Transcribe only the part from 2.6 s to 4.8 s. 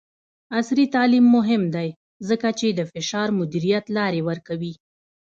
د فشار مدیریت لارې ورکوي.